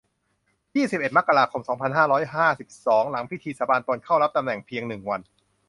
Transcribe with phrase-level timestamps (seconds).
[0.75, 5.21] ยี่สิบเอ็ด มกราคม สองพันห้าร้อยห้าสิบสอง หลังพิธีสาบานตนเข้ารับตำแหน่งเพียง หนึ่ง วัน